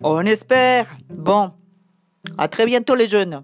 On 0.00 0.20
espère. 0.20 0.96
Bon, 1.08 1.50
à 2.38 2.46
très 2.46 2.64
bientôt 2.64 2.94
les 2.94 3.08
jeunes. 3.08 3.42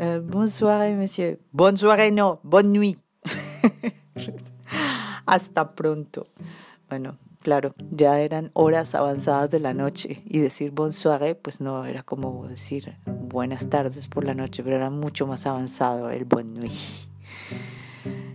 Euh, 0.00 0.20
bonne 0.20 0.46
soirée, 0.46 0.94
monsieur. 0.94 1.40
Bonne 1.52 1.76
soirée, 1.76 2.12
no. 2.12 2.38
Bonne 2.44 2.70
nuit. 2.70 2.96
Hasta 5.26 5.64
pronto. 5.64 6.28
Bueno, 6.88 7.16
claro, 7.42 7.74
ya 7.90 8.20
eran 8.20 8.52
horas 8.54 8.94
avanzadas 8.94 9.50
de 9.50 9.58
la 9.58 9.74
noche 9.74 10.22
y 10.24 10.38
decir 10.38 10.70
bonne 10.70 10.92
soirée, 10.92 11.34
pues 11.34 11.60
no 11.60 11.84
era 11.84 12.04
como 12.04 12.46
decir 12.46 12.96
buenas 13.06 13.68
tardes 13.68 14.06
por 14.06 14.24
la 14.24 14.34
noche, 14.34 14.62
pero 14.62 14.76
era 14.76 14.88
mucho 14.88 15.26
más 15.26 15.46
avanzado 15.46 16.10
el 16.10 16.24
bonne 16.24 16.60
nuit. 16.60 16.72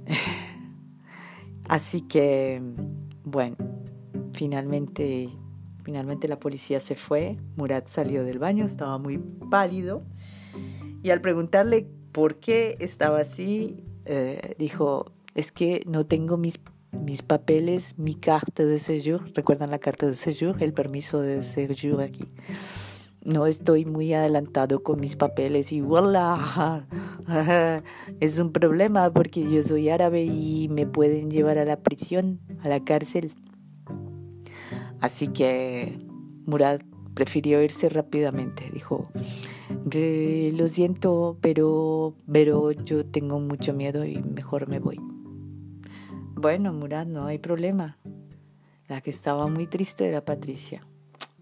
Así 1.70 2.02
que 2.02 2.62
bueno, 3.24 3.56
finalmente, 4.34 5.30
finalmente 5.84 6.28
la 6.28 6.40
policía 6.40 6.80
se 6.80 6.96
fue, 6.96 7.38
Murat 7.56 7.88
salió 7.88 8.24
del 8.24 8.40
baño, 8.40 8.66
estaba 8.66 8.98
muy 8.98 9.18
pálido 9.50 10.04
y 11.02 11.10
al 11.10 11.22
preguntarle 11.22 11.88
por 12.12 12.40
qué 12.40 12.76
estaba 12.80 13.20
así, 13.20 13.84
eh, 14.06 14.56
dijo, 14.58 15.12
es 15.36 15.52
que 15.52 15.84
no 15.86 16.06
tengo 16.06 16.38
mis, 16.38 16.60
mis 16.92 17.22
papeles, 17.22 17.98
mi 17.98 18.16
carta 18.16 18.66
de 18.66 18.80
séjour, 18.80 19.32
recuerdan 19.34 19.72
la 19.72 19.80
carta 19.80 20.06
de 20.06 20.16
séjour, 20.16 20.62
el 20.62 20.74
permiso 20.74 21.22
de 21.22 21.42
séjour 21.42 22.02
aquí. 22.02 22.30
No 23.26 23.48
estoy 23.48 23.86
muy 23.86 24.14
adelantado 24.14 24.84
con 24.84 25.00
mis 25.00 25.16
papeles 25.16 25.72
y 25.72 25.80
voilà, 25.80 26.86
es 28.20 28.40
un 28.40 28.52
problema 28.52 29.12
porque 29.14 29.50
yo 29.50 29.64
soy 29.64 29.90
árabe 29.90 30.26
y 30.26 30.68
me 30.70 30.86
pueden 30.86 31.32
llevar 31.32 31.58
a 31.58 31.64
la 31.64 31.78
prisión, 31.78 32.42
a 32.64 32.68
la 32.68 32.84
cárcel. 32.84 33.34
Así 35.00 35.30
que 35.30 36.00
Murad 36.46 36.82
prefirió 37.14 37.64
irse 37.64 37.88
rápidamente. 37.90 38.70
Dijo, 38.74 39.10
lo 39.70 40.68
siento, 40.68 41.38
pero, 41.40 42.16
pero 42.32 42.72
yo 42.72 43.06
tengo 43.06 43.40
mucho 43.40 43.74
miedo 43.74 44.04
y 44.06 44.22
mejor 44.22 44.68
me 44.68 44.80
voy. 44.80 45.00
Bueno, 46.36 46.74
Murat, 46.74 47.08
no 47.08 47.26
hay 47.26 47.38
problema. 47.38 47.98
La 48.90 49.00
que 49.00 49.12
estaba 49.12 49.48
muy 49.48 49.68
triste 49.68 50.08
era 50.08 50.26
Patricia. 50.26 50.86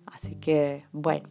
Así 0.06 0.36
que, 0.36 0.84
bueno, 0.92 1.28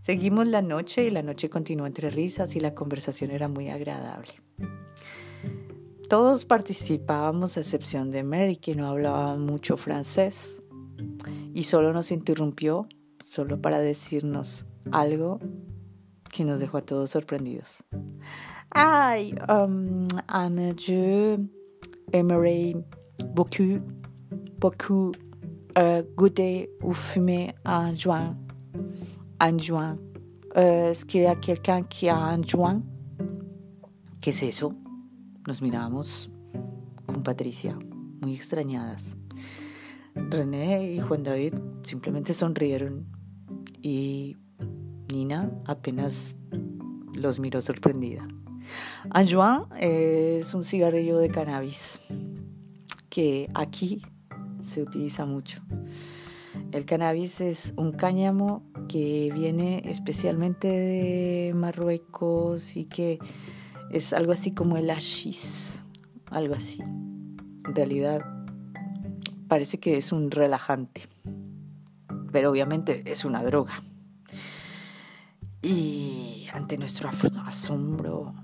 seguimos 0.00 0.46
la 0.46 0.62
noche 0.62 1.04
y 1.04 1.10
la 1.10 1.22
noche 1.22 1.48
continuó 1.48 1.86
entre 1.86 2.10
risas 2.10 2.56
y 2.56 2.60
la 2.60 2.74
conversación 2.74 3.30
era 3.30 3.48
muy 3.48 3.68
agradable. 3.68 4.32
Todos 6.08 6.44
participábamos 6.44 7.56
a 7.56 7.60
excepción 7.60 8.10
de 8.10 8.24
Mary, 8.24 8.56
que 8.56 8.74
no 8.74 8.88
hablaba 8.88 9.36
mucho 9.36 9.76
francés 9.76 10.62
y 11.54 11.62
solo 11.62 11.92
nos 11.92 12.10
interrumpió, 12.10 12.88
solo 13.26 13.60
para 13.60 13.78
decirnos 13.78 14.66
algo 14.90 15.38
que 16.32 16.44
nos 16.44 16.60
dejó 16.60 16.78
a 16.78 16.82
todos 16.82 17.10
sorprendidos. 17.10 17.84
Ay, 18.72 19.34
um, 19.48 20.08
je 20.76 21.38
aimerais 22.12 22.76
beaucoup, 23.34 23.80
beaucoup 24.58 25.12
uh, 25.76 26.02
goûter 26.16 26.70
ou 26.82 26.92
fumer 26.92 27.54
un 27.64 27.92
joint. 27.92 28.49
Un 29.42 29.56
joint. 29.56 29.98
Uh, 30.54 30.90
Est-ce 30.90 31.06
qu'il 31.06 31.22
y 31.22 31.26
a 31.26 31.34
quelqu'un 31.34 31.82
qui 31.84 32.10
a 32.10 32.36
joint? 32.42 32.82
¿Qué 34.20 34.30
es 34.30 34.42
eso? 34.42 34.74
Nos 35.46 35.62
miramos 35.62 36.30
con 37.06 37.22
Patricia, 37.22 37.78
muy 38.20 38.34
extrañadas. 38.34 39.16
René 40.14 40.92
y 40.92 41.00
Juan 41.00 41.22
David 41.22 41.54
simplemente 41.82 42.34
sonrieron 42.34 43.06
y 43.80 44.36
Nina 45.08 45.50
apenas 45.64 46.34
los 47.14 47.40
miró 47.40 47.62
sorprendida. 47.62 48.28
Anjuan 49.08 49.64
es 49.78 50.52
un 50.54 50.64
cigarrillo 50.64 51.16
de 51.18 51.30
cannabis 51.30 51.98
que 53.08 53.48
aquí 53.54 54.02
se 54.60 54.82
utiliza 54.82 55.24
mucho. 55.24 55.62
El 56.72 56.84
cannabis 56.84 57.40
es 57.40 57.74
un 57.76 57.92
cáñamo 57.92 58.62
que 58.88 59.30
viene 59.34 59.82
especialmente 59.84 60.68
de 60.68 61.52
Marruecos 61.54 62.76
y 62.76 62.84
que 62.84 63.18
es 63.90 64.12
algo 64.12 64.32
así 64.32 64.52
como 64.52 64.76
el 64.76 64.90
hashis, 64.90 65.82
algo 66.30 66.54
así. 66.54 66.80
En 66.82 67.74
realidad 67.74 68.24
parece 69.48 69.78
que 69.78 69.96
es 69.96 70.12
un 70.12 70.30
relajante, 70.30 71.02
pero 72.32 72.50
obviamente 72.50 73.02
es 73.06 73.24
una 73.24 73.42
droga. 73.42 73.82
Y 75.62 76.46
ante 76.52 76.78
nuestro 76.78 77.10
asombro 77.44 78.34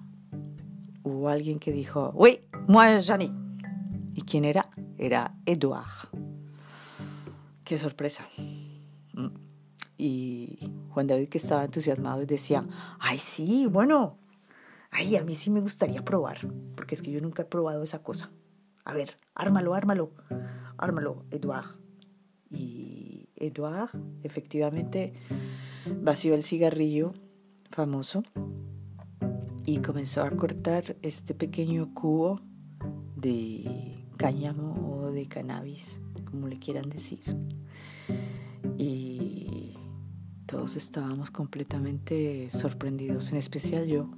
hubo 1.03 1.29
alguien 1.29 1.59
que 1.59 1.73
dijo, 1.73 2.13
oui, 2.15 2.41
moi 2.69 3.01
Jani. 3.01 3.33
¿Y 4.15 4.23
quién 4.23 4.45
era? 4.45 4.69
Era 4.99 5.37
Edouard. 5.45 6.09
Qué 7.67 7.79
sorpresa. 7.79 8.29
Mm. 9.15 9.27
Y 9.99 10.71
Juan 10.91 11.09
David 11.09 11.29
que 11.29 11.39
estaba 11.39 11.65
entusiasmado 11.65 12.25
decía, 12.25 12.65
ay 13.01 13.19
sí, 13.19 13.67
bueno, 13.67 14.19
ay, 14.93 15.17
a 15.17 15.25
mí 15.25 15.35
sí 15.35 15.51
me 15.51 15.61
gustaría 15.61 16.05
probar, 16.05 16.47
porque 16.77 16.95
es 16.95 17.03
que 17.03 17.11
yo 17.11 17.21
nunca 17.21 17.43
he 17.43 17.47
probado 17.47 17.83
esa 17.83 18.05
cosa. 18.05 18.31
A 18.85 18.95
ver, 18.95 19.19
ármalo, 19.35 19.75
ármalo, 19.75 20.13
ármalo, 20.79 21.25
Edouard. 21.33 21.75
Y 22.51 23.31
Edouard 23.35 23.91
efectivamente 24.23 25.15
vació 26.03 26.37
el 26.37 26.45
cigarrillo 26.45 27.15
famoso 27.71 28.23
y 29.65 29.79
comenzó 29.79 30.23
a 30.23 30.31
cortar 30.31 30.97
este 31.03 31.35
pequeño 31.35 31.93
cubo 31.95 32.41
de 33.17 34.07
cáñamo 34.19 35.01
o 35.01 35.11
de 35.11 35.27
cannabis, 35.27 36.01
como 36.37 36.49
le 36.49 36.59
quieran 36.59 36.91
decir. 36.91 37.23
Y 38.77 39.73
todos 40.45 40.77
estábamos 40.77 41.31
completamente 41.31 42.51
sorprendidos, 42.51 43.33
en 43.33 43.39
especial 43.39 43.87
yo, 43.87 44.11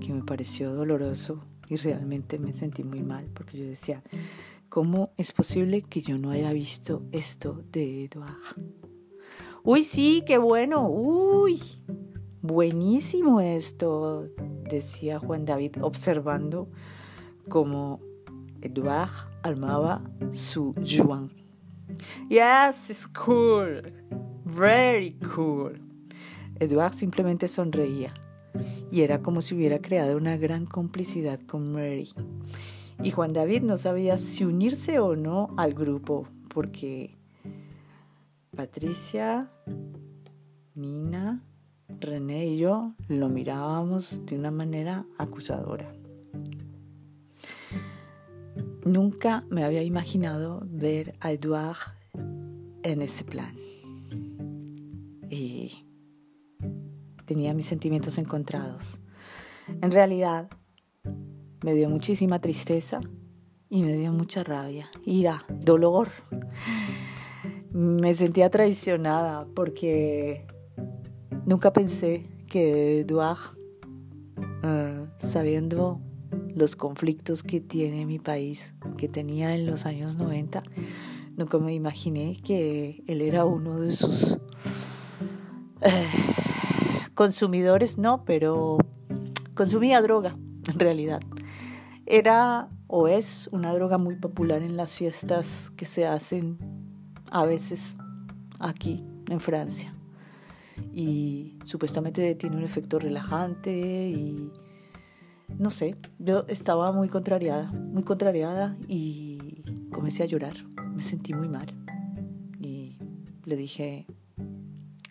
que 0.00 0.12
me 0.12 0.22
pareció 0.22 0.72
doloroso 0.72 1.44
y 1.68 1.74
realmente 1.76 2.38
me 2.38 2.52
sentí 2.52 2.84
muy 2.84 3.02
mal 3.02 3.28
porque 3.34 3.58
yo 3.58 3.66
decía, 3.66 4.04
¿cómo 4.68 5.10
es 5.16 5.32
posible 5.32 5.82
que 5.82 6.00
yo 6.00 6.16
no 6.16 6.30
haya 6.30 6.52
visto 6.52 7.02
esto 7.10 7.60
de 7.72 8.04
Edouard? 8.04 8.36
Uy, 9.64 9.82
sí, 9.82 10.22
qué 10.24 10.38
bueno, 10.38 10.88
uy, 10.88 11.60
buenísimo 12.40 13.40
esto, 13.40 14.28
decía 14.70 15.18
Juan 15.18 15.44
David 15.44 15.82
observando 15.82 16.70
cómo 17.48 17.98
Edouard 18.60 19.35
armaba 19.46 20.02
su 20.32 20.74
Juan. 20.74 21.30
Yes, 22.28 22.90
it's 22.90 23.06
cool, 23.06 23.82
very 24.44 25.18
cool. 25.34 25.80
Edouard 26.58 26.94
simplemente 26.94 27.48
sonreía 27.48 28.12
y 28.90 29.02
era 29.02 29.22
como 29.22 29.40
si 29.40 29.54
hubiera 29.54 29.80
creado 29.80 30.16
una 30.16 30.36
gran 30.36 30.66
complicidad 30.66 31.40
con 31.40 31.72
Mary. 31.72 32.10
Y 33.02 33.10
Juan 33.10 33.32
David 33.32 33.62
no 33.62 33.76
sabía 33.76 34.16
si 34.16 34.44
unirse 34.44 34.98
o 34.98 35.16
no 35.16 35.54
al 35.56 35.74
grupo, 35.74 36.26
porque 36.48 37.16
Patricia, 38.54 39.50
Nina, 40.74 41.44
René 42.00 42.46
y 42.46 42.58
yo 42.58 42.94
lo 43.08 43.28
mirábamos 43.28 44.24
de 44.26 44.38
una 44.38 44.50
manera 44.50 45.06
acusadora. 45.18 45.92
Nunca 48.86 49.44
me 49.50 49.64
había 49.64 49.82
imaginado 49.82 50.62
ver 50.64 51.16
a 51.18 51.32
Edouard 51.32 51.76
en 52.84 53.02
ese 53.02 53.24
plan. 53.24 53.52
Y 55.28 55.84
tenía 57.24 57.52
mis 57.52 57.66
sentimientos 57.66 58.16
encontrados. 58.16 59.00
En 59.82 59.90
realidad, 59.90 60.48
me 61.64 61.74
dio 61.74 61.90
muchísima 61.90 62.40
tristeza 62.40 63.00
y 63.68 63.82
me 63.82 63.96
dio 63.96 64.12
mucha 64.12 64.44
rabia, 64.44 64.88
ira, 65.04 65.44
dolor. 65.48 66.08
Me 67.72 68.14
sentía 68.14 68.50
traicionada 68.50 69.48
porque 69.52 70.46
nunca 71.44 71.72
pensé 71.72 72.22
que 72.46 73.00
Eduard, 73.00 73.56
eh, 74.62 75.06
sabiendo 75.18 76.00
los 76.56 76.74
conflictos 76.74 77.42
que 77.42 77.60
tiene 77.60 78.06
mi 78.06 78.18
país, 78.18 78.74
que 78.96 79.08
tenía 79.08 79.54
en 79.54 79.66
los 79.66 79.84
años 79.84 80.16
90, 80.16 80.62
nunca 81.36 81.58
me 81.58 81.74
imaginé 81.74 82.40
que 82.42 83.04
él 83.06 83.20
era 83.20 83.44
uno 83.44 83.78
de 83.78 83.92
sus 83.92 84.38
eh, 85.82 86.06
consumidores, 87.14 87.98
no, 87.98 88.24
pero 88.24 88.78
consumía 89.54 90.00
droga, 90.00 90.34
en 90.66 90.78
realidad. 90.78 91.20
Era 92.06 92.70
o 92.86 93.06
es 93.06 93.50
una 93.52 93.74
droga 93.74 93.98
muy 93.98 94.16
popular 94.16 94.62
en 94.62 94.78
las 94.78 94.94
fiestas 94.96 95.70
que 95.76 95.84
se 95.84 96.06
hacen 96.06 96.56
a 97.30 97.44
veces 97.44 97.98
aquí 98.60 99.04
en 99.28 99.40
Francia. 99.40 99.92
Y 100.94 101.58
supuestamente 101.64 102.34
tiene 102.34 102.56
un 102.56 102.62
efecto 102.62 102.98
relajante 102.98 104.08
y 104.08 104.50
no 105.58 105.70
sé, 105.70 105.96
yo 106.18 106.44
estaba 106.48 106.92
muy 106.92 107.08
contrariada, 107.08 107.70
muy 107.72 108.02
contrariada 108.02 108.76
y 108.88 109.62
comencé 109.92 110.22
a 110.22 110.26
llorar. 110.26 110.56
Me 110.94 111.02
sentí 111.02 111.34
muy 111.34 111.48
mal. 111.48 111.66
Y 112.60 112.98
le 113.44 113.56
dije, 113.56 114.06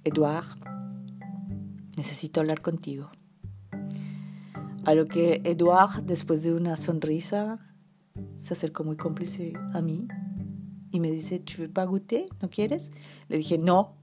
Eduard, 0.03 0.45
necesito 1.97 2.39
hablar 2.39 2.61
contigo. 2.61 3.09
A 4.85 4.93
lo 4.93 5.07
que 5.07 5.41
Edouard, 5.43 6.03
después 6.03 6.43
de 6.43 6.53
una 6.53 6.77
sonrisa, 6.77 7.59
se 8.35 8.53
acercó 8.53 8.83
muy 8.83 8.97
cómplice 8.97 9.53
a 9.73 9.81
mí 9.81 10.07
y 10.91 10.99
me 10.99 11.11
dice, 11.11 11.39
¿tu 11.39 11.57
veux 11.57 11.73
pas 11.73 11.87
goûter? 11.87 12.27
¿No 12.41 12.49
quieres? 12.49 12.91
Le 13.27 13.37
dije, 13.37 13.57
no. 13.57 13.97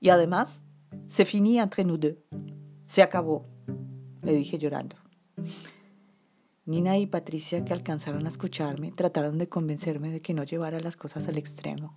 Y 0.00 0.08
además, 0.08 0.62
se 1.06 1.24
finí 1.24 1.58
entre 1.58 1.84
nous 1.84 1.98
deux. 1.98 2.16
Se 2.84 3.02
acabó, 3.02 3.46
le 4.22 4.32
dije 4.32 4.58
llorando. 4.58 4.96
Nina 6.70 6.96
y 6.98 7.06
Patricia, 7.06 7.64
que 7.64 7.72
alcanzaron 7.72 8.26
a 8.26 8.28
escucharme, 8.28 8.92
trataron 8.92 9.38
de 9.38 9.48
convencerme 9.48 10.12
de 10.12 10.22
que 10.22 10.34
no 10.34 10.44
llevara 10.44 10.78
las 10.78 10.94
cosas 10.94 11.26
al 11.26 11.36
extremo. 11.36 11.96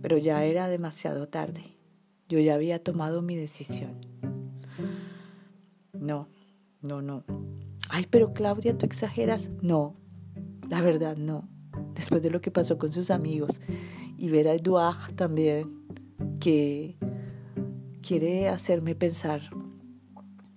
Pero 0.00 0.16
ya 0.16 0.42
era 0.44 0.66
demasiado 0.68 1.28
tarde. 1.28 1.76
Yo 2.26 2.38
ya 2.38 2.54
había 2.54 2.82
tomado 2.82 3.20
mi 3.20 3.36
decisión. 3.36 4.00
No, 5.92 6.26
no, 6.80 7.02
no. 7.02 7.24
Ay, 7.90 8.06
pero 8.08 8.32
Claudia, 8.32 8.78
tú 8.78 8.86
exageras. 8.86 9.50
No, 9.60 9.94
la 10.70 10.80
verdad 10.80 11.18
no. 11.18 11.46
Después 11.94 12.22
de 12.22 12.30
lo 12.30 12.40
que 12.40 12.50
pasó 12.50 12.78
con 12.78 12.90
sus 12.90 13.10
amigos 13.10 13.60
y 14.16 14.30
ver 14.30 14.48
a 14.48 14.54
Eduard 14.54 15.12
también, 15.16 15.70
que 16.40 16.96
quiere 18.00 18.48
hacerme 18.48 18.94
pensar 18.94 19.50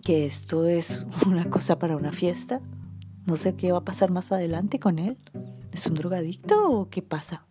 que 0.02 0.26
esto 0.26 0.68
es 0.68 1.06
una 1.26 1.50
cosa 1.50 1.78
para 1.80 1.98
una 1.98 2.14
fiesta. 2.14 2.62
No 3.26 3.36
sé 3.36 3.56
qué 3.56 3.72
va 3.72 3.80
a 3.80 3.86
pasar 3.86 4.12
más 4.12 4.32
adelante 4.32 4.80
con 4.80 5.00
él. 5.00 5.18
¿Es 5.72 5.88
un 5.88 5.96
drogadicto 5.96 6.72
o 6.72 6.90
qué 6.90 7.02
pasa? 7.02 7.46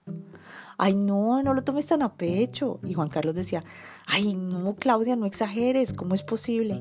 Ay, 0.78 0.94
no, 0.94 1.42
no 1.42 1.54
lo 1.54 1.62
tomes 1.62 1.86
tan 1.86 2.02
a 2.02 2.14
pecho. 2.14 2.80
Y 2.84 2.94
Juan 2.94 3.08
Carlos 3.08 3.34
decía, 3.34 3.64
ay, 4.06 4.34
no, 4.34 4.76
Claudia, 4.76 5.16
no 5.16 5.26
exageres, 5.26 5.92
¿cómo 5.92 6.14
es 6.14 6.22
posible? 6.22 6.80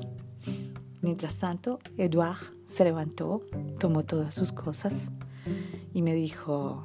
Mientras 1.02 1.38
tanto, 1.38 1.80
Edouard 1.98 2.38
se 2.66 2.84
levantó, 2.84 3.40
tomó 3.78 4.04
todas 4.04 4.34
sus 4.34 4.52
cosas 4.52 5.10
y 5.92 6.02
me 6.02 6.14
dijo, 6.14 6.84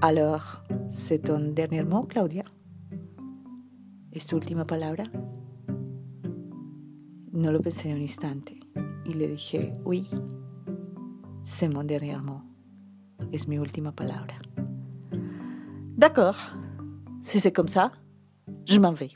alors, 0.00 0.60
c'est 0.90 1.18
ton 1.18 1.54
dernier 1.54 1.86
mot, 1.86 2.06
Claudia? 2.06 2.44
¿Es 4.10 4.26
tu 4.26 4.36
última 4.36 4.64
palabra? 4.64 5.10
No 7.30 7.50
lo 7.50 7.60
pensé 7.60 7.94
un 7.94 8.02
instante 8.02 8.60
y 9.06 9.14
le 9.14 9.28
dije, 9.28 9.72
oui, 9.84 10.06
c'est 11.44 11.68
mon 11.68 11.84
dernier 11.84 12.18
mot. 12.18 12.42
Es 13.32 13.46
mi 13.48 13.58
última 13.58 13.92
palabra. 13.92 14.34
D'accord, 15.96 16.36
si 17.24 17.40
c'est 17.40 17.52
comme 17.52 17.68
ça, 17.68 17.92
je 18.66 18.80
m'en 18.80 18.92
vais. 18.92 19.12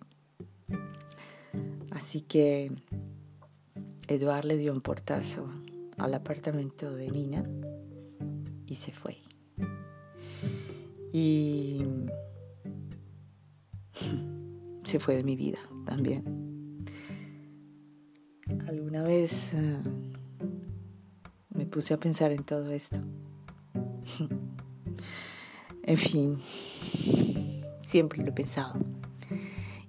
Así 1.90 2.22
que 2.22 2.68
Eduard 4.08 4.44
le 4.44 4.56
dio 4.56 4.72
un 4.72 4.80
portazo 4.80 5.48
al 5.98 6.14
apartamento 6.14 6.94
de 6.94 7.10
Nina 7.10 7.44
y 8.66 8.74
se 8.74 8.92
fue. 8.92 9.16
Y 11.12 11.82
se 14.84 14.98
fue 14.98 15.16
de 15.16 15.24
mi 15.24 15.36
vida 15.36 15.58
también. 15.84 16.84
Alguna 18.68 19.02
vez 19.02 19.54
me 19.54 20.05
puse 21.76 21.92
a 21.92 21.98
pensar 21.98 22.32
en 22.32 22.42
todo 22.42 22.72
esto. 22.72 22.96
en 25.82 25.98
fin, 25.98 26.38
siempre 27.82 28.22
lo 28.22 28.30
he 28.30 28.32
pensado. 28.32 28.80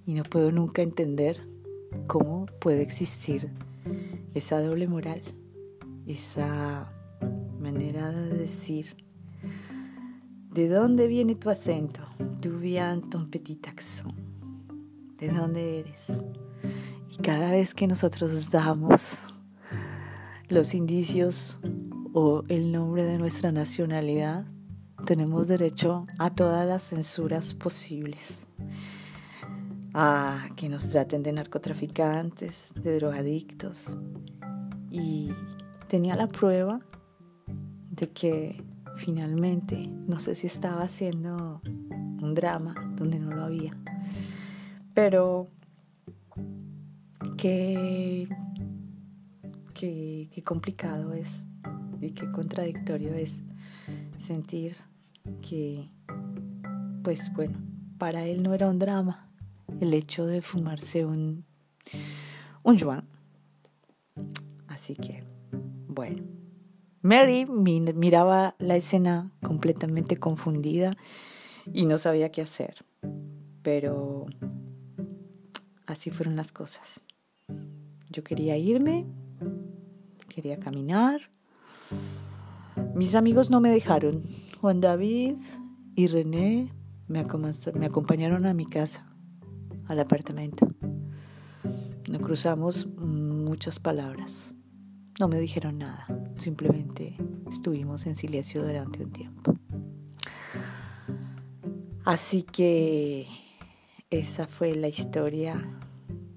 Y 0.04 0.12
no 0.12 0.22
puedo 0.22 0.52
nunca 0.52 0.82
entender 0.82 1.40
cómo 2.06 2.44
puede 2.60 2.82
existir 2.82 3.50
esa 4.34 4.60
doble 4.60 4.86
moral, 4.86 5.22
esa 6.06 6.92
manera 7.58 8.12
de 8.12 8.36
decir, 8.36 8.94
¿de 10.52 10.68
dónde 10.68 11.08
viene 11.08 11.36
tu 11.36 11.48
acento? 11.48 12.02
Tu 12.42 12.50
viens 12.50 13.08
ton 13.08 13.30
petit 13.30 13.66
accent. 13.66 14.12
¿De 15.18 15.30
dónde 15.30 15.80
eres? 15.80 16.22
Y 17.10 17.16
cada 17.22 17.50
vez 17.50 17.72
que 17.72 17.86
nosotros 17.86 18.50
damos 18.50 19.16
los 20.48 20.74
indicios 20.74 21.58
o 22.12 22.42
el 22.48 22.72
nombre 22.72 23.04
de 23.04 23.18
nuestra 23.18 23.52
nacionalidad, 23.52 24.46
tenemos 25.04 25.48
derecho 25.48 26.06
a 26.18 26.34
todas 26.34 26.66
las 26.66 26.82
censuras 26.82 27.54
posibles 27.54 28.46
a 29.94 30.48
que 30.56 30.68
nos 30.68 30.88
traten 30.88 31.22
de 31.22 31.32
narcotraficantes, 31.32 32.72
de 32.80 32.96
drogadictos. 32.96 33.96
Y 34.90 35.32
tenía 35.88 36.16
la 36.16 36.28
prueba 36.28 36.80
de 37.90 38.08
que 38.10 38.62
finalmente, 38.96 39.88
no 40.06 40.18
sé 40.18 40.34
si 40.34 40.46
estaba 40.46 40.82
haciendo 40.82 41.60
un 41.66 42.34
drama 42.34 42.74
donde 42.96 43.18
no 43.18 43.32
lo 43.32 43.44
había, 43.44 43.76
pero 44.94 45.48
qué, 47.36 48.28
qué, 49.78 50.42
complicado 50.44 51.12
es 51.12 51.46
y 52.00 52.10
qué 52.10 52.30
contradictorio 52.32 53.14
es 53.14 53.42
sentir 54.18 54.76
que, 55.40 55.88
pues 57.04 57.32
bueno, 57.34 57.58
para 57.96 58.24
él 58.24 58.42
no 58.42 58.54
era 58.54 58.68
un 58.68 58.78
drama 58.78 59.30
el 59.80 59.94
hecho 59.94 60.26
de 60.26 60.40
fumarse 60.42 61.04
un, 61.04 61.44
un 62.62 62.78
joint. 62.78 63.04
Así 64.66 64.94
que, 64.94 65.22
bueno. 65.86 66.24
Mary 67.00 67.46
miraba 67.46 68.56
la 68.58 68.76
escena 68.76 69.30
completamente 69.42 70.16
confundida 70.16 70.96
y 71.72 71.86
no 71.86 71.98
sabía 71.98 72.32
qué 72.32 72.42
hacer. 72.42 72.84
Pero 73.62 74.26
así 75.86 76.10
fueron 76.10 76.34
las 76.34 76.50
cosas. 76.50 77.04
Yo 78.10 78.24
quería 78.24 78.56
irme, 78.56 79.06
quería 80.28 80.58
caminar. 80.58 81.20
Mis 82.94 83.14
amigos 83.14 83.50
no 83.50 83.60
me 83.60 83.70
dejaron. 83.70 84.22
Juan 84.60 84.80
David 84.80 85.36
y 85.94 86.06
René 86.06 86.72
me, 87.08 87.20
acompañaron 87.20 88.46
a 88.46 88.54
mi 88.54 88.66
casa 88.66 89.06
al 89.86 90.00
apartamento. 90.00 90.68
No 92.08 92.20
cruzamos 92.20 92.86
muchas 92.86 93.78
palabras. 93.78 94.54
No 95.18 95.28
me 95.28 95.40
dijeron 95.40 95.78
nada. 95.78 96.06
Simplemente 96.38 97.16
estuvimos 97.50 98.06
en 98.06 98.14
silencio 98.14 98.62
durante 98.62 99.02
un 99.02 99.10
tiempo. 99.10 99.54
Así 102.04 102.42
que 102.42 103.26
esa 104.10 104.46
fue 104.46 104.74
la 104.74 104.88
historia 104.88 105.78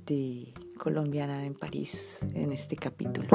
de 0.06 0.54
Colombiana 0.78 1.46
en 1.46 1.54
París 1.54 2.20
en 2.34 2.52
este 2.52 2.76
capítulo. 2.76 3.30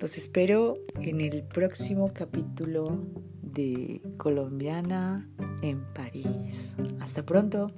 Los 0.00 0.16
espero 0.16 0.78
en 0.94 1.20
el 1.20 1.42
próximo 1.42 2.06
capítulo 2.14 3.04
de 3.42 4.00
Colombiana 4.16 5.28
en 5.60 5.84
París. 5.92 6.74
Hasta 7.00 7.22
pronto. 7.22 7.70